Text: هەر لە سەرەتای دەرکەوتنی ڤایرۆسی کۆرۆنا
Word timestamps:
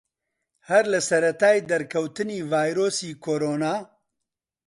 هەر 0.69 0.83
لە 0.93 0.99
سەرەتای 1.09 1.59
دەرکەوتنی 1.71 2.45
ڤایرۆسی 2.51 3.11
کۆرۆنا 3.23 3.75